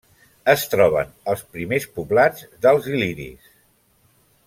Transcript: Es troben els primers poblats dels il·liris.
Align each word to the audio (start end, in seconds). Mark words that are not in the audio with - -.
Es 0.53 0.63
troben 0.71 1.11
els 1.35 1.43
primers 1.57 1.87
poblats 1.99 2.49
dels 2.67 2.89
il·liris. 2.95 3.53